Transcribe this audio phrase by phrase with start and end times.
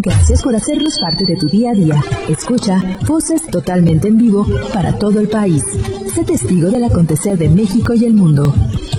[0.00, 2.00] Gracias por hacernos parte de tu día a día.
[2.28, 5.64] Escucha voces totalmente en vivo para todo el país.
[6.14, 8.54] Sé testigo del acontecer de México y el mundo.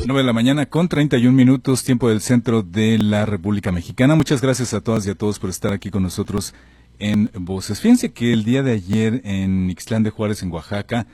[0.06, 4.16] 9 de la mañana con 31 minutos, tiempo del centro de la República Mexicana.
[4.16, 6.54] Muchas gracias a todas y a todos por estar aquí con nosotros
[7.00, 7.80] en Voces.
[7.80, 11.08] Fíjense que el día de ayer en Ixtlán de Juárez, en Oaxaca,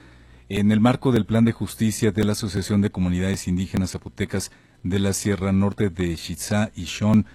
[0.50, 4.98] en el marco del Plan de Justicia de la Asociación de Comunidades Indígenas Zapotecas de
[4.98, 7.28] la Sierra Norte de Xitzá y Shon,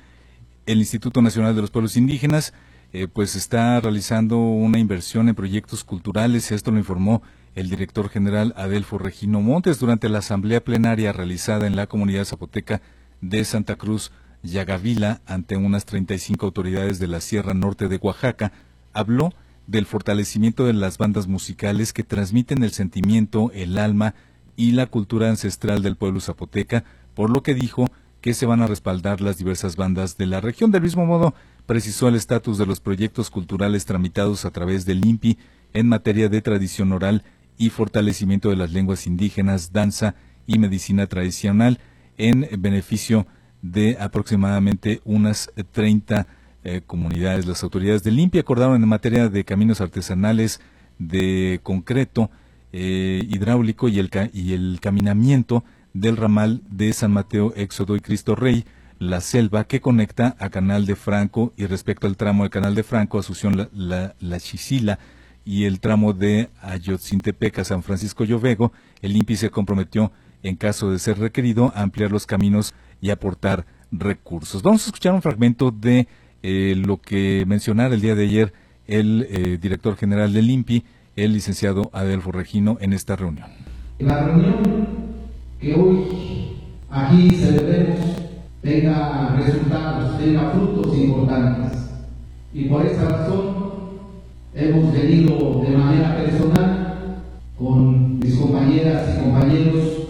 [0.66, 2.52] el Instituto Nacional de los Pueblos Indígenas
[2.92, 6.50] eh, pues está realizando una inversión en proyectos culturales.
[6.50, 7.22] Esto lo informó
[7.54, 12.82] el director general Adelfo Regino Montes durante la asamblea plenaria realizada en la comunidad zapoteca
[13.20, 14.10] de Santa Cruz,
[14.42, 18.52] Yagavila, ante unas 35 autoridades de la Sierra Norte de Oaxaca.
[18.92, 19.32] Habló
[19.68, 24.14] del fortalecimiento de las bandas musicales que transmiten el sentimiento, el alma
[24.56, 26.82] y la cultura ancestral del pueblo zapoteca,
[27.14, 27.86] por lo que dijo
[28.20, 30.70] que se van a respaldar las diversas bandas de la región.
[30.70, 31.34] Del mismo modo,
[31.66, 35.38] precisó el estatus de los proyectos culturales tramitados a través del INPI
[35.72, 37.24] en materia de tradición oral
[37.56, 40.14] y fortalecimiento de las lenguas indígenas, danza
[40.46, 41.78] y medicina tradicional
[42.18, 43.26] en beneficio
[43.62, 46.26] de aproximadamente unas 30
[46.64, 47.46] eh, comunidades.
[47.46, 50.60] Las autoridades del INPI acordaron en materia de caminos artesanales
[50.98, 52.30] de concreto
[52.72, 58.34] eh, hidráulico y el, y el caminamiento del ramal de San Mateo, Éxodo y Cristo
[58.34, 58.64] Rey,
[58.98, 62.82] la selva que conecta a Canal de Franco y respecto al tramo del Canal de
[62.82, 64.98] Franco, Asunción La, la, la Chisila
[65.44, 70.90] y el tramo de Ayotzintepec a San Francisco Llovego, el INPI se comprometió, en caso
[70.90, 74.62] de ser requerido, a ampliar los caminos y aportar recursos.
[74.62, 76.06] Vamos a escuchar un fragmento de
[76.42, 78.52] eh, lo que mencionara el día de ayer
[78.86, 80.84] el eh, director general del INPI,
[81.16, 83.48] el licenciado Adelfo Regino, en esta reunión.
[83.98, 84.99] La reunión
[85.60, 86.06] que hoy
[86.88, 87.98] aquí celebremos
[88.62, 91.78] tenga resultados, tenga frutos importantes.
[92.54, 93.54] Y por esa razón
[94.54, 97.22] hemos venido de manera personal
[97.58, 100.08] con mis compañeras y compañeros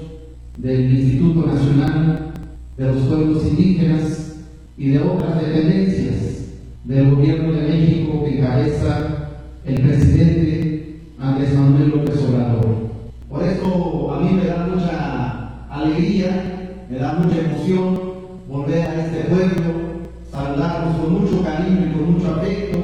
[0.56, 2.32] del Instituto Nacional
[2.76, 4.36] de los Pueblos Indígenas
[4.78, 6.46] y de otras dependencias
[6.84, 9.28] del Gobierno de México que encabeza
[9.66, 12.90] el presidente Andrés Manuel López Obrador.
[13.28, 15.39] Por eso a mí me da mucha
[15.70, 18.00] alegría, me da mucha emoción
[18.48, 19.72] volver a este pueblo,
[20.30, 22.78] saludarlos con mucho cariño y con mucho afecto,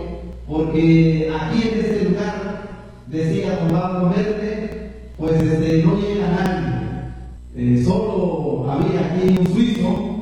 [0.49, 2.67] porque aquí en este lugar,
[3.09, 6.77] decía Don Pablo Verde, pues este, no llega nadie.
[7.57, 10.17] Eh, solo había aquí un suizo,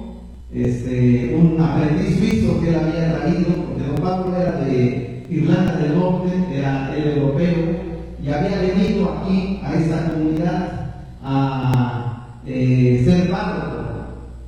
[0.52, 5.98] este, un aprendiz suizo que él había traído, porque Don Pablo era de Irlanda del
[5.98, 12.13] Norte, era el europeo, y había venido aquí a esta comunidad a
[12.47, 13.84] eh, ser párroco.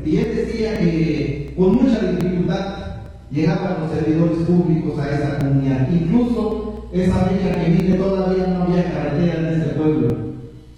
[0.05, 2.87] Y él decía que con mucha dificultad
[3.31, 5.89] llegaban los servidores públicos a esa comunidad.
[5.91, 10.09] Incluso esa fecha que vive todavía no había carretera en ese pueblo.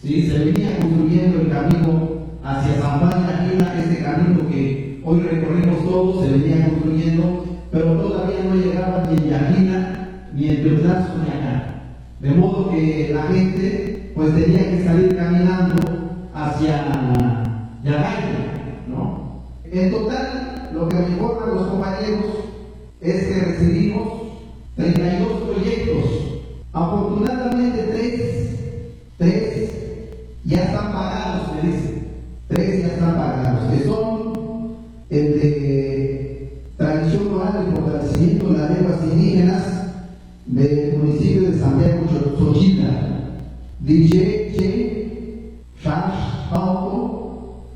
[0.02, 0.28] ¿Sí?
[0.28, 2.08] Se venía construyendo el camino
[2.42, 7.92] hacia San Juan de Aquila, ese camino que hoy recorremos todos, se venía construyendo, pero
[7.92, 11.82] todavía no llegaba ni en Yajina ni en Teotrazo ni acá.
[12.20, 15.76] De modo que la gente pues tenía que salir caminando
[16.34, 16.97] hacia
[20.98, 22.24] que me informan los compañeros
[23.00, 24.08] es que recibimos
[24.76, 26.04] 32 proyectos.
[26.72, 28.58] Afortunadamente, tres,
[29.16, 29.70] tres
[30.44, 32.08] ya están pagados, me dicen.
[32.48, 34.32] Tres ya están pagados, que son
[35.10, 39.64] el de tradición oral y fortalecimiento de las lenguas indígenas
[40.46, 43.08] del municipio de San Pedro Xochitla.
[43.80, 44.38] DJ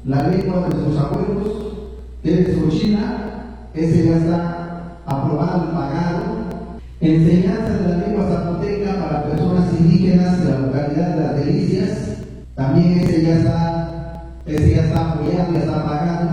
[0.04, 1.51] la lengua de sus abuelos,
[2.24, 6.22] es China, ese ya está aprobado y pagado.
[7.00, 12.18] Enseñanza de la lengua zapoteca para personas indígenas de la localidad de Las Delicias,
[12.54, 16.28] también ese ya está, ese ya está apoyado, ya está pagado.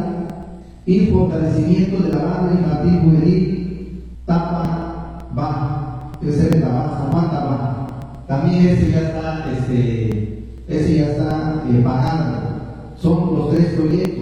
[0.86, 7.88] Y fortalecimiento de la banda infantil juvenil Tapa Baja, ese es la base, Baja.
[8.28, 12.40] También ese ya está, este, ese ya está eh, pagado.
[12.96, 14.19] Son los tres proyectos.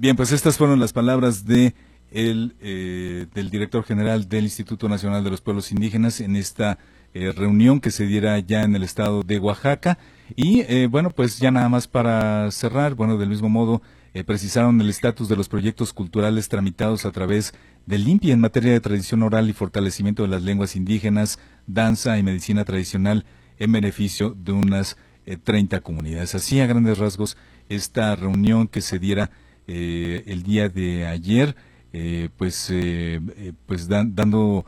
[0.00, 1.74] Bien, pues estas fueron las palabras de
[2.12, 6.78] el, eh, del director general del Instituto Nacional de los Pueblos Indígenas en esta
[7.14, 9.98] eh, reunión que se diera ya en el estado de Oaxaca.
[10.36, 13.82] Y eh, bueno, pues ya nada más para cerrar, bueno, del mismo modo,
[14.24, 17.52] precisaron el estatus de los proyectos culturales tramitados a través
[17.84, 22.22] del INPI en materia de tradición oral y fortalecimiento de las lenguas indígenas, danza y
[22.22, 23.26] medicina tradicional
[23.58, 24.96] en beneficio de unas
[25.42, 26.36] 30 eh, comunidades.
[26.36, 27.36] Así a grandes rasgos
[27.68, 29.30] esta reunión que se diera
[29.68, 31.54] eh, el día de ayer
[32.36, 32.72] pues,
[33.66, 34.66] pues dando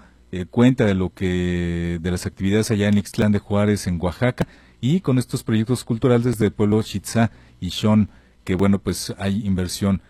[0.50, 4.48] cuenta de lo que, de las actividades allá en Ixtlán de Juárez, en Oaxaca,
[4.80, 7.30] y con estos proyectos culturales desde el pueblo Chitza
[7.60, 8.08] y Shon,
[8.42, 10.02] que bueno, pues hay inversión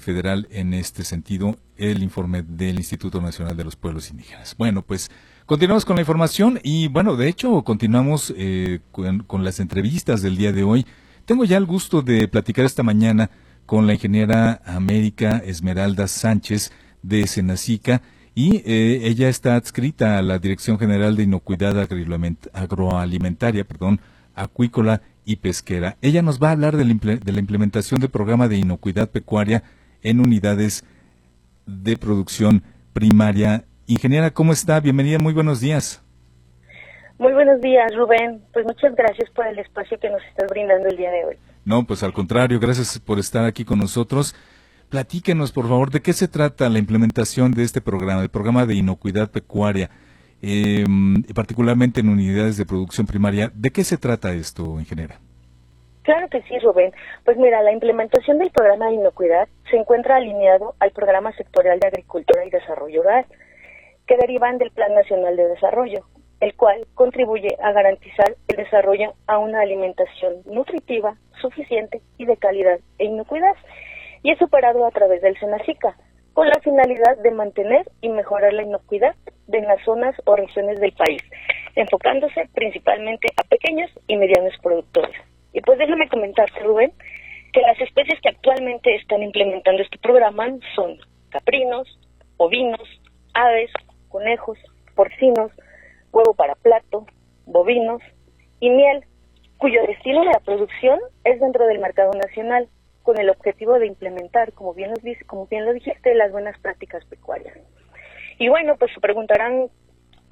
[0.00, 4.54] federal en este sentido, el informe del Instituto Nacional de los Pueblos Indígenas.
[4.56, 5.10] Bueno, pues
[5.46, 10.52] Continuamos con la información y bueno, de hecho continuamos eh, con, las entrevistas del día
[10.52, 10.86] de hoy.
[11.26, 13.28] Tengo ya el gusto de platicar esta mañana
[13.66, 16.72] con la ingeniera América Esmeralda Sánchez
[17.02, 18.02] de Senacica
[18.34, 21.78] y eh, ella está adscrita a la Dirección General de Inocuidad
[22.52, 24.00] Agroalimentaria, perdón,
[24.34, 25.96] Acuícola y Pesquera.
[26.02, 29.62] Ella nos va a hablar de la implementación del programa de inocuidad pecuaria
[30.02, 30.84] en unidades
[31.66, 32.62] de producción
[32.92, 34.80] primaria Ingeniera, ¿cómo está?
[34.80, 36.02] Bienvenida, muy buenos días.
[37.18, 38.42] Muy buenos días, Rubén.
[38.54, 41.36] Pues muchas gracias por el espacio que nos estás brindando el día de hoy.
[41.64, 44.34] No, pues al contrario, gracias por estar aquí con nosotros.
[44.90, 48.74] Platíquenos, por favor, de qué se trata la implementación de este programa, el programa de
[48.74, 49.90] inocuidad pecuaria,
[50.42, 50.84] eh,
[51.34, 53.50] particularmente en unidades de producción primaria.
[53.54, 55.18] ¿De qué se trata esto, ingeniera?
[56.02, 56.92] Claro que sí, Rubén.
[57.24, 61.88] Pues mira, la implementación del programa de inocuidad se encuentra alineado al programa sectorial de
[61.88, 63.24] agricultura y desarrollo rural
[64.06, 66.04] que derivan del Plan Nacional de Desarrollo,
[66.44, 72.80] el cual contribuye a garantizar el desarrollo a una alimentación nutritiva, suficiente y de calidad
[72.98, 73.56] e inocuidad,
[74.22, 75.96] y es superado a través del SENACICA,
[76.34, 79.14] con la finalidad de mantener y mejorar la inocuidad
[79.46, 81.22] de las zonas o regiones del país,
[81.76, 85.16] enfocándose principalmente a pequeños y medianos productores.
[85.54, 86.92] Y pues déjame comentarte, Rubén,
[87.54, 90.98] que las especies que actualmente están implementando este programa son
[91.30, 91.98] caprinos,
[92.36, 92.86] ovinos,
[93.32, 93.70] aves,
[94.10, 94.58] conejos,
[94.94, 95.50] porcinos,
[96.14, 97.06] huevo para plato,
[97.44, 98.00] bovinos
[98.60, 99.04] y miel,
[99.58, 102.68] cuyo destino de la producción es dentro del mercado nacional,
[103.02, 104.96] con el objetivo de implementar, como bien, lo,
[105.26, 107.54] como bien lo dijiste, las buenas prácticas pecuarias.
[108.38, 109.68] Y bueno, pues se preguntarán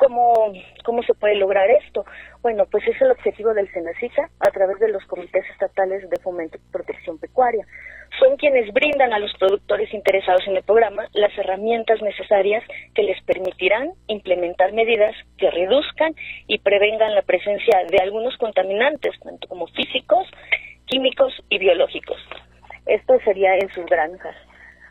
[0.02, 0.52] ¿Cómo,
[0.84, 2.05] ¿Cómo se puede lograr esto?
[2.40, 6.56] Bueno, pues es el objetivo del SENACICA a través de los comités estatales de fomento
[6.56, 7.64] y protección pecuaria.
[8.22, 12.62] Son quienes brindan a los productores interesados en el programa las herramientas necesarias
[12.94, 16.14] que les permitirán implementar medidas que reduzcan
[16.46, 20.28] y prevengan la presencia de algunos contaminantes, tanto como físicos,
[20.86, 22.19] químicos y biológicos.
[22.86, 24.36] Esto sería en sus granjas.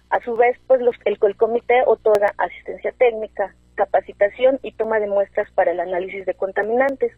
[0.10, 5.08] A su vez, pues los, el, el comité otorga asistencia técnica, capacitación y toma de
[5.08, 7.14] muestras para el análisis de contaminantes,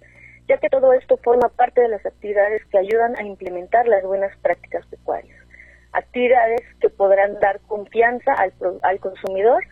[0.48, 4.38] ya que todo esto forma parte de las actividades que ayudan a implementar las buenas
[4.44, 5.43] prácticas pecuarias.
[5.94, 9.64] Actividades que podrán dar confianza al, al consumidor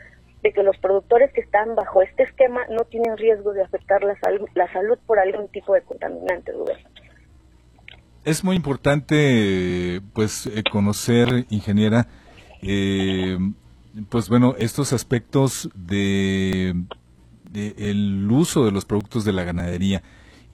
[0.43, 4.19] de que los productores que están bajo este esquema no tienen riesgo de afectar la,
[4.19, 6.51] salud, la salud por algún tipo de contaminante,
[8.25, 12.07] Es muy importante, pues, eh, conocer, ingeniera,
[12.63, 13.37] eh,
[14.09, 16.73] pues bueno, estos aspectos de,
[17.53, 20.01] el uso de los productos de la ganadería.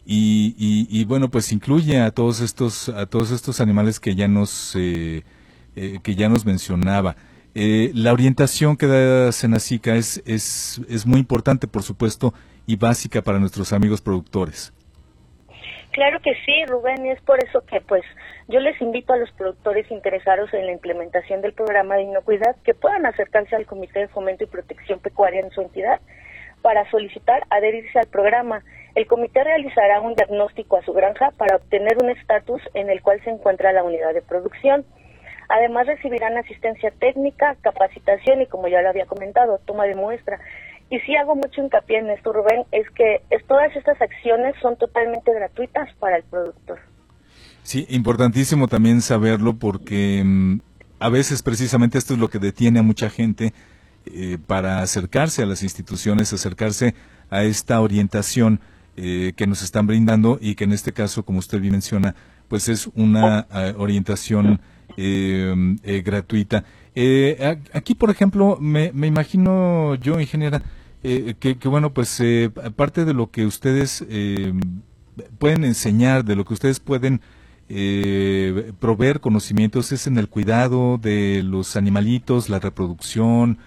[0.09, 0.55] Y,
[0.89, 5.25] y, bueno, pues incluye a todos estos a todos estos animales que ya nos eh,
[5.77, 7.15] eh, que ya nos mencionaba.
[7.53, 12.33] Eh, la orientación que da Senacica es, es, es muy importante, por supuesto,
[12.65, 14.73] y básica para nuestros amigos productores.
[15.91, 18.03] Claro que sí, Rubén, y es por eso que pues
[18.47, 22.73] yo les invito a los productores interesados en la implementación del programa de inocuidad que
[22.73, 25.99] puedan acercarse al Comité de Fomento y Protección Pecuaria en su entidad
[26.61, 28.63] para solicitar adherirse al programa.
[28.95, 33.19] El comité realizará un diagnóstico a su granja para obtener un estatus en el cual
[33.23, 34.85] se encuentra la unidad de producción.
[35.49, 40.39] Además recibirán asistencia técnica, capacitación y, como ya lo había comentado, toma de muestra.
[40.89, 45.33] Y sí hago mucho hincapié en esto, Rubén, es que todas estas acciones son totalmente
[45.33, 46.79] gratuitas para el productor.
[47.63, 50.59] Sí, importantísimo también saberlo porque mm,
[50.99, 53.53] a veces precisamente esto es lo que detiene a mucha gente
[54.05, 56.95] eh, para acercarse a las instituciones, acercarse
[57.29, 58.61] a esta orientación
[58.95, 62.15] eh, que nos están brindando y que en este caso, como usted bien menciona,
[62.47, 64.61] pues es una eh, orientación
[64.95, 66.63] gratuita.
[67.73, 70.61] aquí, por ejemplo, me, me imagino yo, ingeniera,
[71.03, 74.53] eh, que, bueno, pues eh, parte de lo que ustedes eh,
[75.39, 77.21] pueden enseñar, de lo que ustedes pueden
[77.69, 83.59] eh, proveer conocimientos es en el cuidado de los animalitos, la reproducción,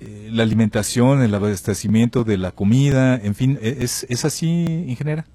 [0.00, 5.26] la alimentación, el abastecimiento de la comida, en fin, ¿es, es así, ingeniera?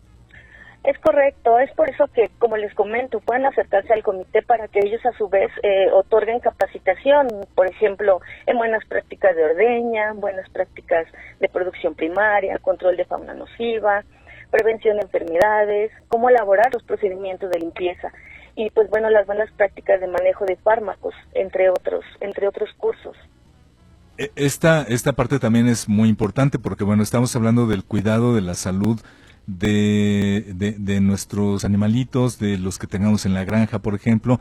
[0.88, 4.80] Es correcto, es por eso que, como les comento, pueden acercarse al comité para que
[4.80, 10.50] ellos a su vez eh, otorguen capacitación, por ejemplo, en buenas prácticas de ordeña, buenas
[10.50, 11.06] prácticas
[11.42, 14.06] de producción primaria, control de fauna nociva,
[14.50, 18.14] prevención de enfermedades, cómo elaborar los procedimientos de limpieza
[18.56, 23.18] y pues bueno, las buenas prácticas de manejo de fármacos, entre otros, entre otros cursos.
[24.18, 28.42] E, esta, esta parte también es muy importante porque, bueno, estamos hablando del cuidado de
[28.42, 29.02] la salud
[29.48, 34.40] de, de, nuestros animalitos, de los que tengamos en la granja, por ejemplo,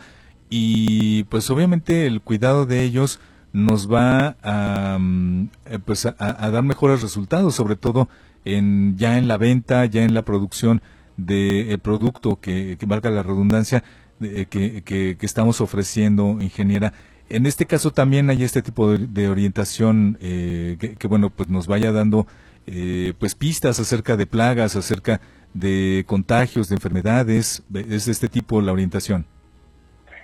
[0.51, 3.21] y pues obviamente el cuidado de ellos
[3.53, 6.13] nos va a, mm, eh, pues a,
[6.51, 8.09] dar mejores resultados, sobre todo
[8.45, 10.83] en, ya en la venta, ya en la producción
[11.17, 13.83] del producto que, que, valga la redundancia,
[14.21, 14.47] que,
[14.85, 16.93] que, que, estamos ofreciendo, ingeniera.
[17.29, 21.91] En este caso también hay este tipo de, orientación eh, que, bueno, pues nos vaya
[21.91, 22.27] dando
[22.66, 25.20] eh, pues pistas acerca de plagas, acerca
[25.54, 27.62] de contagios, de enfermedades.
[27.75, 29.26] Es este tipo la orientación.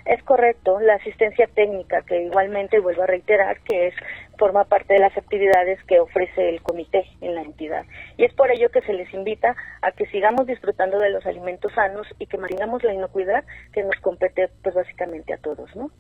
[0.05, 3.95] Es correcto, la asistencia técnica, que igualmente vuelvo a reiterar que es
[4.37, 7.85] forma parte de las actividades que ofrece el comité en la entidad.
[8.17, 11.73] Y es por ello que se les invita a que sigamos disfrutando de los alimentos
[11.75, 15.91] sanos y que mantengamos la inocuidad que nos compete pues básicamente a todos, ¿no?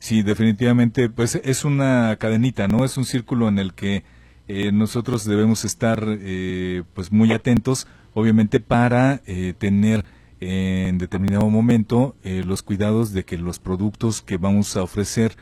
[0.00, 2.84] Sí, definitivamente, pues es una cadenita, ¿no?
[2.84, 4.02] Es un círculo en el que
[4.48, 10.04] eh, nosotros debemos estar eh, pues muy atentos, obviamente, para eh, tener
[10.40, 15.36] en determinado momento los cuidados de que los productos que vamos a ofrecer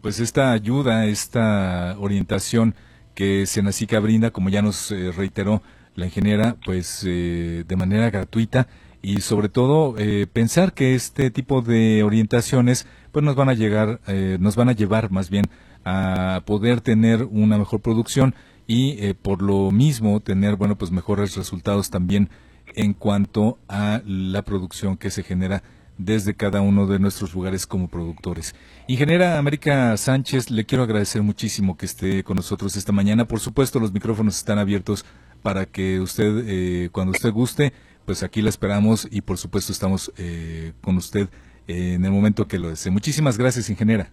[0.00, 2.76] pues esta ayuda, esta orientación
[3.16, 5.60] que Senacica brinda, como ya nos eh, reiteró
[5.96, 8.68] la ingeniera, pues eh, de manera gratuita.
[9.02, 14.00] Y sobre todo eh, pensar que este tipo de orientaciones pues nos van a llegar,
[14.38, 15.46] nos van a llevar más bien
[15.84, 18.36] a poder tener una mejor producción
[18.68, 22.30] y por lo mismo tener bueno pues mejores resultados también
[22.76, 25.62] en cuanto a la producción que se genera
[25.98, 28.54] desde cada uno de nuestros lugares como productores.
[28.86, 33.26] Ingeniera América Sánchez, le quiero agradecer muchísimo que esté con nosotros esta mañana.
[33.26, 35.04] Por supuesto, los micrófonos están abiertos
[35.42, 37.72] para que usted, eh, cuando usted guste,
[38.04, 41.28] pues aquí la esperamos y por supuesto estamos eh, con usted
[41.68, 42.90] eh, en el momento que lo desee.
[42.90, 44.10] Muchísimas gracias, ingeniera.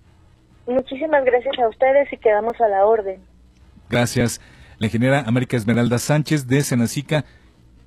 [0.68, 3.20] Muchísimas gracias a ustedes y quedamos a la orden.
[3.90, 4.40] Gracias.
[4.78, 7.26] La ingeniera América Esmeralda Sánchez de Senacica,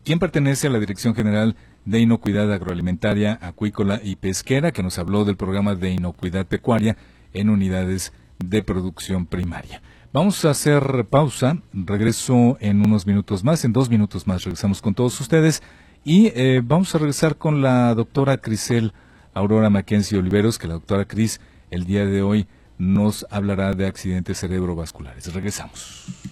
[0.05, 5.25] quien pertenece a la Dirección General de Inocuidad Agroalimentaria, Acuícola y Pesquera, que nos habló
[5.25, 6.97] del programa de inocuidad pecuaria
[7.33, 9.83] en unidades de producción primaria.
[10.13, 14.95] Vamos a hacer pausa, regreso en unos minutos más, en dos minutos más regresamos con
[14.95, 15.63] todos ustedes
[16.05, 18.93] y eh, vamos a regresar con la doctora Crisel
[19.33, 21.41] Aurora Mackenzie Oliveros, que la doctora Cris
[21.71, 25.33] el día de hoy nos hablará de accidentes cerebrovasculares.
[25.33, 26.32] Regresamos.